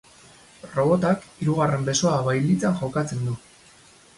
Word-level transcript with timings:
Robotak 0.77 1.27
hirugarren 1.43 1.85
besoa 1.91 2.15
bailitzan 2.31 2.81
jokatzen 2.81 3.23
du. 3.29 3.37